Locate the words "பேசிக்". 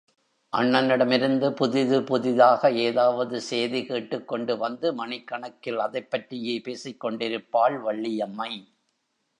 6.59-6.99